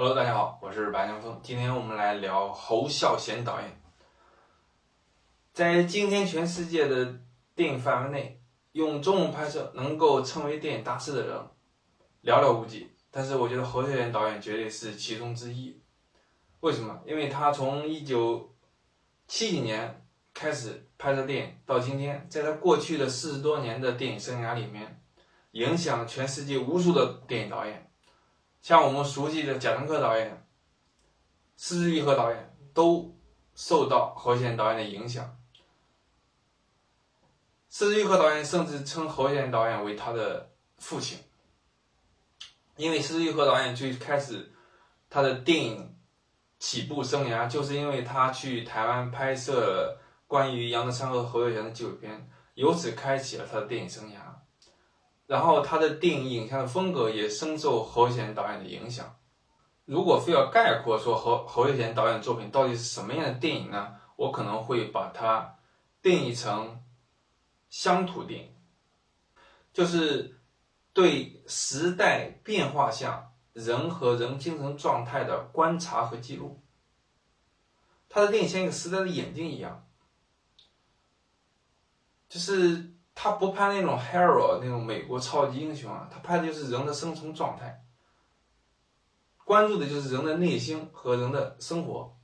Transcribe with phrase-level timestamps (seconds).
[0.00, 1.40] Hello，大家好，我是白江峰。
[1.42, 3.82] 今天我们来聊侯孝贤导演。
[5.52, 7.18] 在今天全世界的
[7.56, 8.40] 电影范围内，
[8.70, 11.36] 用中文拍摄能够称为电影大师的人
[12.22, 12.92] 寥寥无几。
[13.10, 15.82] 但是我觉得侯孝贤导演绝对是其中之一。
[16.60, 17.00] 为什么？
[17.04, 18.54] 因为他从一九
[19.26, 25.02] 七几年开始拍摄电影，到今天，在他过去的四十多年的电影生涯里面，
[25.50, 27.87] 影响全世界无数的电影导演，
[28.68, 30.46] 像我们熟悉的贾樟柯导演、
[31.56, 33.16] 施之玉和导演，都
[33.54, 35.38] 受到侯孝贤导演的影响。
[37.70, 41.18] 施之玉和导演甚至称侯孝贤导演为他的父亲，
[42.76, 44.52] 因为施之玉和导演最开始
[45.08, 45.96] 他的电影
[46.58, 54.18] 起步生涯，就是因为他去台湾拍摄关于杨德昌和侯孝贤的纪录片，由此开启了他的电影生涯。
[55.28, 59.16] 然后他的电影影像的风格也深受侯孝贤导演的影响。
[59.84, 63.94] 如果非要概括说侯侯孝贤导演作品到底是什么样的电影呢？
[64.16, 65.60] 我可能会把它
[66.02, 66.82] 定义成。
[67.70, 68.54] 乡土电影，
[69.74, 70.40] 就是
[70.94, 76.62] 对时代变化下人和人精神状态的观察和记录。
[78.08, 79.86] 他的电影像一个时代的眼睛一样，
[82.26, 87.82] 就是他不拍那种 hero 那种美国超级英雄啊，他拍的就是人的生存状态，
[89.42, 92.16] 关注的就是人的内心和人的生活。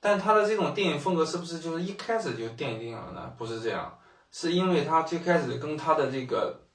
[0.00, 3.32] 但他的这种电影风格是不是就是一开始就电影电影了呢？
[3.38, 3.96] 不是这样，
[4.32, 6.66] 是因为他最开始跟他的这个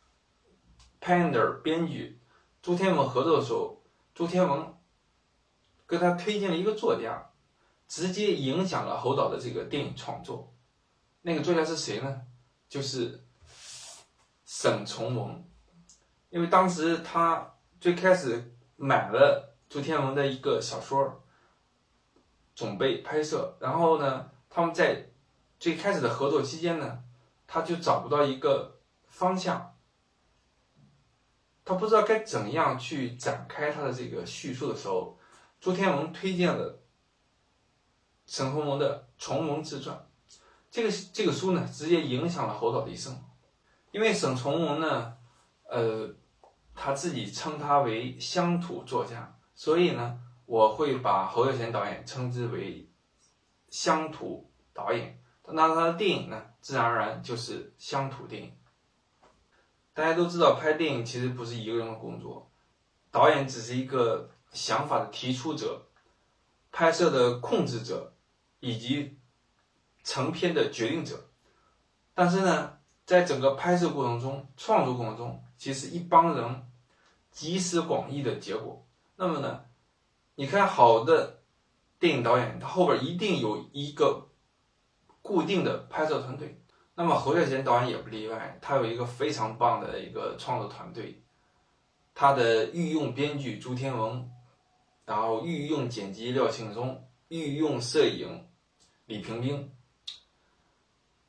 [1.02, 2.22] pander 编剧
[2.61, 3.83] 朱天文合作的时候，
[4.16, 4.73] 朱天文
[5.86, 7.31] 给他推荐了一个作家，
[7.86, 10.53] 直接影响了侯导的这个电影创作。
[11.28, 12.22] 那个作家是谁呢？
[12.70, 13.22] 就是
[14.45, 15.44] 沈从文，
[16.30, 21.22] 因为当时他最开始买了朱天文的一个小说。
[22.55, 25.10] 准备拍摄，然后呢，他们在
[25.60, 27.04] 最开始的合作期间呢，
[27.45, 29.76] 他就找不到一个方向，
[31.64, 35.20] 他不知道该怎样去展开他的这个叙述的时候，
[35.60, 36.80] 朱天文推荐了
[38.26, 39.95] 沈从文的《从文自传》，
[40.70, 43.20] 这个这个书呢，直接影响了侯导的一生，
[43.92, 45.17] 因为沈从文呢，
[45.70, 46.14] 呃，
[46.73, 50.22] 他自己称他为乡土作家，所以呢。
[50.48, 52.89] 我会把侯孝贤导演称之为
[53.70, 58.54] 乡土导演，那他的电影呢，自然而然就是乡土电影。
[59.94, 62.49] 大家都知道，拍电影其实不是一个人的工作，
[63.11, 65.89] 导演只是一个想法的提出者、
[66.72, 68.16] 拍摄的控制者
[68.61, 69.17] 以及
[70.08, 71.30] 成片的决定者。
[72.14, 76.72] 但是呢，在整个拍摄过程中、创作过程中，其实一帮人
[77.30, 78.88] 集思广益的结果。
[79.17, 79.66] 那么呢？
[80.36, 81.42] 你看，好的
[82.00, 84.30] 电影导演，他后边一定有一个
[85.22, 86.64] 固定的拍摄团队。
[86.96, 91.22] 那么侯孝贤导演也不例外，他有一个非常棒的一个创作团队。
[92.16, 94.32] 他的御用编剧朱天文，
[95.06, 98.48] 然后御用剪辑廖庆松，御用摄影
[99.06, 99.72] 李平冰，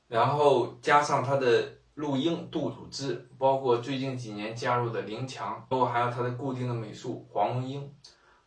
[0.08, 7.94] 然后加上他的录音杜笃之，包括最近几年加入的林强，包括还有他的固定的美术黄文英。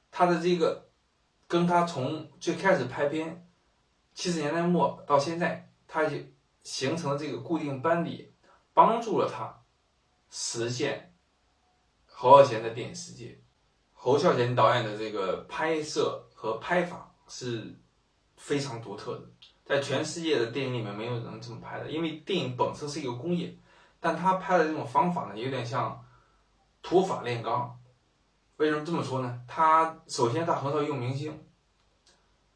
[0.10, 0.90] 他的这个，
[1.48, 3.48] 跟他从最开始拍片，
[4.14, 6.18] 七十年代末到现在，他就
[6.64, 8.34] 形成了这个固定班底，
[8.74, 9.62] 帮助了他
[10.30, 11.14] 实现
[12.06, 13.40] 侯孝贤的电影世界。
[13.94, 17.80] 侯孝贤导演的这个拍摄和拍法是
[18.36, 19.30] 非常独特的，
[19.66, 21.90] 在全世界的电影里面没有人这么拍的。
[21.90, 23.56] 因为电影本身是一个工业，
[24.00, 26.04] 但他拍的这种方法呢，有点像
[26.82, 27.78] 土法炼钢。
[28.58, 29.42] 为什么这么说呢？
[29.48, 31.44] 他首先他很少用明星，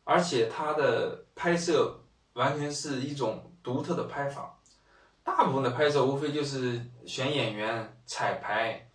[0.04, 4.60] 而且他的拍摄完全是一种独特的拍法。
[5.24, 8.88] 大部分的拍摄无非就是选演员、彩排，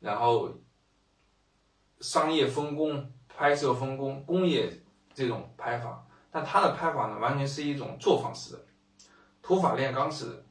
[0.00, 0.52] 然后
[2.00, 4.82] 商业分工、拍摄分工、工业
[5.14, 6.04] 这种拍法。
[6.30, 8.66] 但他的拍法呢，完全是一种作坊式的、
[9.42, 10.44] 土法炼钢式的。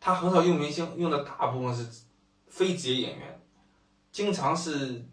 [0.00, 2.04] 他很少用明星，用的大部分是
[2.48, 3.40] 非职业演员。
[4.10, 5.04] 经常是，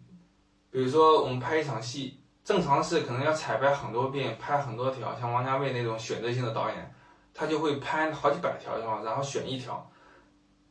[0.70, 5.18] 比如说我们拍一场戏，正常是可能要彩排很多遍，拍很多条。
[5.18, 6.94] 像王家卫那种选择性的导演，
[7.32, 9.00] 他就会拍好几百条，是吧？
[9.04, 9.90] 然后选一条。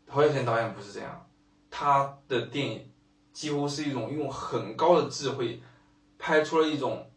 [0.07, 1.29] 侯孝贤导演不是这样，
[1.69, 2.91] 他的电影
[3.31, 5.61] 几乎是一种用很高的智慧
[6.17, 7.08] 拍出了一种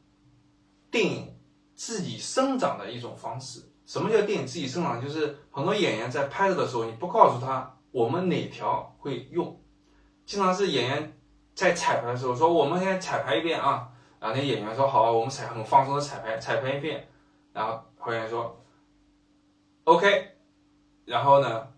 [0.93, 1.35] 电影
[1.75, 3.61] 自己生长的一种方式。
[3.85, 5.01] 什么叫电影自己生长？
[5.03, 9.61] 就是很多演员在拍摄的时候，你不告诉他我们哪条会用。
[10.25, 11.19] 经常是演员
[11.55, 13.89] 在彩排的时候说：“我们现在彩排一遍啊。”
[14.21, 17.09] 然后那演员说：“好，我们彩很放松的彩排，彩排一遍。”
[17.53, 18.65] 然后导演说
[19.85, 20.29] ：“OK。”
[21.05, 21.69] 然后呢，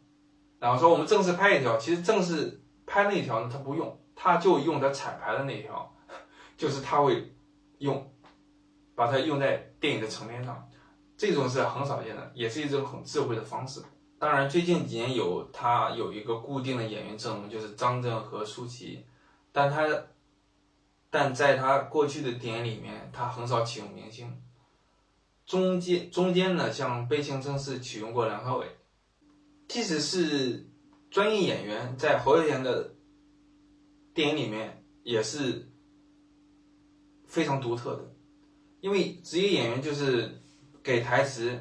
[0.58, 1.78] 然后说我们正式拍一条。
[1.78, 5.94] 其实正式拍那条呢，他不用，他就用他彩排的那条，
[6.58, 7.34] 就是他会
[7.78, 8.13] 用，
[8.94, 10.68] 把它用在电影的层面上。
[11.16, 13.80] 这种是很少见的，也是一种很智慧的方式。
[14.18, 19.04] 当然，最近几年有他有一个固定的演员阵容，就是张震和舒淇，
[19.52, 19.86] 但他，
[21.10, 24.40] 但在他过去的电影里面，他很少启用明星。
[25.46, 28.66] 中间中间呢，像《悲情城市》启用过梁朝伟，
[29.68, 30.68] 即使是
[31.10, 32.94] 专业演员，在侯孝贤的
[34.14, 35.70] 电影里面也是
[37.26, 38.14] 非常独特的，
[38.84, 40.42] 因为职业演员就是
[40.82, 41.58] 给台词。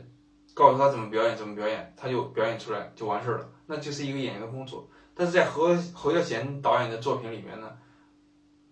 [0.55, 4.87] 告诉他怎么表演，怎么表演，他就表演出来就完事儿了，那就是一个演员的工作。
[5.15, 7.75] 但是在侯侯孝贤导演的作品里面呢，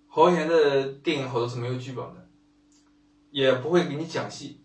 [0.05, 2.29] 侯孝贤的电影好多是没有剧本的，
[3.31, 4.61] 也不会给你讲戏，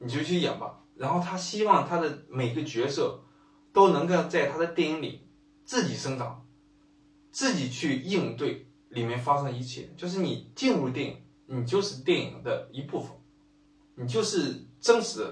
[0.00, 0.80] 你就去演吧。
[0.94, 3.24] 然后他希望他的每个角色
[3.72, 5.26] 都能够在他的电影里
[5.64, 6.46] 自己生长，
[7.32, 9.88] 自己去应对里面发生的一切。
[9.96, 11.16] 就是你进入电影，
[11.46, 13.10] 你就是电影的一部分，
[13.94, 15.26] 你就是真实。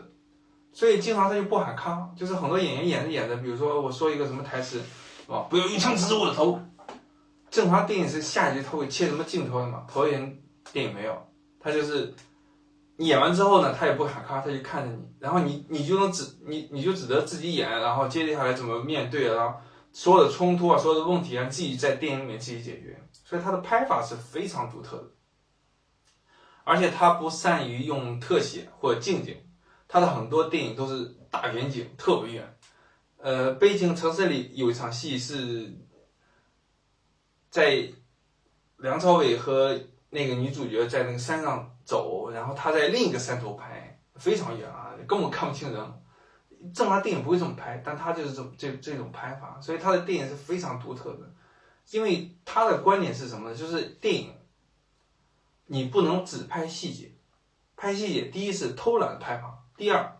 [0.72, 4.80] 所以经常他就不喊咔，就是很多演员演着演着，比如说我说一个什么台词，
[5.26, 6.60] 啊，不要一枪指着我的头。
[7.50, 9.84] 正常电影是下一集他会切什么镜头的嘛？
[9.88, 10.40] 投影
[10.72, 11.16] 电影没有，
[11.58, 12.14] 他就是
[12.98, 19.58] 演完之后呢，他也不喊咔，他就看着你，然后你你就能指你你就指着自己演，然后接下来怎么面对，然后
[19.90, 23.02] 所有的冲突啊，所有的问题啊，自己在电影里面自己解决。
[23.24, 25.10] 所以他的拍法是非常独特的，
[26.68, 29.34] 而且他不善于用特写或近景。
[29.88, 32.58] 他的很多电影都是大远景，特别远。
[33.16, 35.72] 呃，《悲情城市》里有一场戏是
[37.48, 37.88] 在
[38.76, 39.80] 梁朝伟和
[40.10, 45.82] 那个女主角在那个山上走，然后他在另一个山头拍，非常远啊，根本看不清人。
[46.74, 51.20] 正常电影不会这么拍，但他就是这这这种拍法，所以他的电影是非常独特的。
[51.92, 53.56] 因为他的观点是什么呢？
[53.56, 54.34] 就是电影
[55.70, 57.12] 你不能只拍细节，
[57.76, 59.64] 拍细节第一是偷懒的拍法。
[59.76, 60.16] 第二，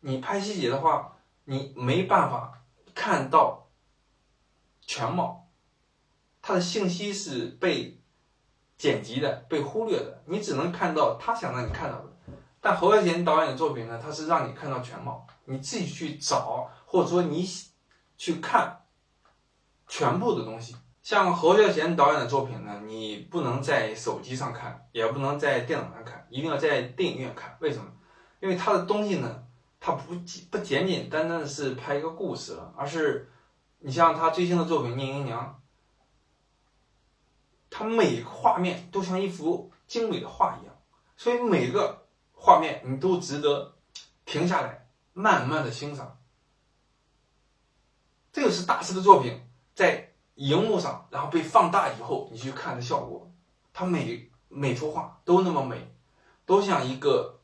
[0.00, 2.64] 你拍细节的话，你没办法
[2.94, 3.68] 看到
[4.80, 5.46] 全貌，
[6.40, 8.00] 他的信息是被
[8.78, 12.12] 剪辑的、被忽略的，你只能看到他想让你看到的。
[12.60, 17.46] 但侯孝贤导演的作品呢，他是让你看到全貌，你自己去找，或者说你
[18.16, 18.84] 去看
[19.86, 20.74] 全部的东西。
[21.02, 27.56] 像侯孝贤导演的作品呢，你不能在手机上看，也不能在电脑上看，一定要在电影院看。
[27.60, 27.90] 为什么？
[28.40, 29.44] 因为他的东西呢，
[29.80, 30.14] 他不
[30.50, 33.28] 不简简单单的是拍一个故事了，而是
[33.80, 35.60] 你像他最新的作品《聂隐娘》，
[37.68, 40.74] 他每个画面都像一幅精美的画一样，
[41.16, 43.76] 所以每个画面你都值得
[44.24, 46.20] 停下来慢慢的欣赏。
[48.32, 49.40] 这个是大师的作品，
[49.74, 50.11] 在
[50.46, 53.30] 荧幕上然后被放大以后，你去看的效果，
[53.72, 55.94] 他每每幅画都那么美，
[56.46, 57.38] 都像一个。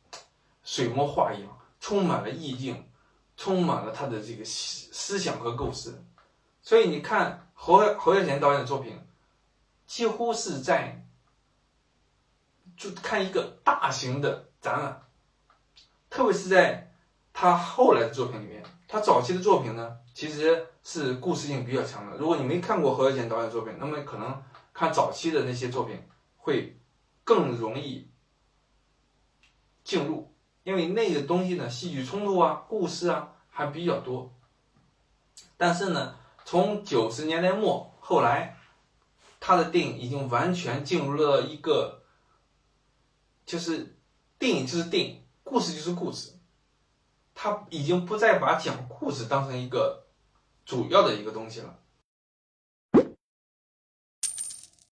[0.65, 2.91] 水墨画一样，充满了意境，
[3.39, 6.05] 充满了他的这个思思想和构思。
[6.61, 9.01] 所以你看侯侯孝贤导演的作品，
[9.87, 11.07] 几乎是在
[12.77, 15.09] 就看一个大型的展览。
[16.11, 16.93] 特别是在
[17.33, 22.17] 他后来的作品里面，他早期的作品呢，其实是故事性比较强的。
[22.17, 24.43] 如果你没看过侯孝贤导演作品，那么可能
[24.73, 26.03] 看早期的那些作品
[26.39, 26.81] 会
[27.25, 28.09] 更容易
[29.85, 30.35] 进入。
[30.63, 34.35] 因为那个东西呢，戏剧冲突啊，故事啊还比较多。
[35.59, 36.17] 但是呢，
[36.47, 38.57] 从九十年代末后来，
[39.41, 42.01] 他的电影已经完全进入了一个，
[43.45, 43.95] 就是
[44.39, 46.33] 电影就是电影，故事就是故事，
[47.35, 50.08] 他已经不再把讲故事当成一个
[50.69, 51.79] 主要的一个东西了。